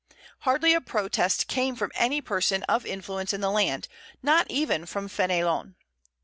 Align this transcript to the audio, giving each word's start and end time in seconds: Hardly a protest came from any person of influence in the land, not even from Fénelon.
Hardly 0.39 0.73
a 0.73 0.81
protest 0.81 1.47
came 1.47 1.75
from 1.75 1.91
any 1.93 2.21
person 2.21 2.63
of 2.63 2.87
influence 2.87 3.33
in 3.33 3.41
the 3.41 3.51
land, 3.51 3.87
not 4.23 4.49
even 4.49 4.87
from 4.87 5.07
Fénelon. 5.07 5.75